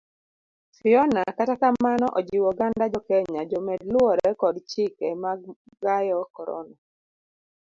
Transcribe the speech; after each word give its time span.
Fiona 0.77 1.21
kata 1.37 1.53
kamano 1.61 2.07
ojiwo 2.19 2.45
oganda 2.51 2.85
jokenya 2.93 3.41
jomed 3.49 3.81
luwore 3.93 4.27
kod 4.41 4.55
chike 4.71 5.07
mag 5.23 5.39
gayo 5.83 6.19
corona. 6.35 6.75